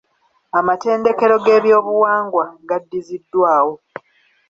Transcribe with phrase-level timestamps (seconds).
[0.59, 3.73] Amatendekero g'ebyobuwangwa gaddiziddwawo.